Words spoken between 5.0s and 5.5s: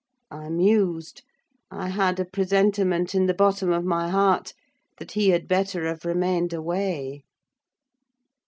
he had